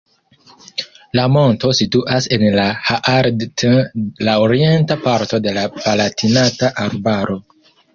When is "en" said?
2.39-2.47